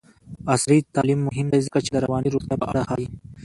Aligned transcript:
عصري 0.53 0.77
تعلیم 0.95 1.19
مهم 1.27 1.47
دی 1.51 1.59
ځکه 1.67 1.79
چې 1.85 1.89
د 1.91 1.97
رواني 2.05 2.29
روغتیا 2.31 2.55
په 2.59 2.65
اړه 2.71 2.81
ښيي. 2.89 3.07